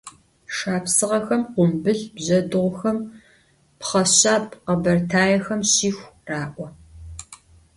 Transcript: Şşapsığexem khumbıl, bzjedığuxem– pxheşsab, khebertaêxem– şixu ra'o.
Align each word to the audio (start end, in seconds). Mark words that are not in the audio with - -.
Şşapsığexem 0.55 1.41
khumbıl, 1.53 1.99
bzjedığuxem– 2.15 2.97
pxheşsab, 3.79 4.45
khebertaêxem– 4.65 5.61
şixu 5.73 6.07
ra'o. 6.27 6.67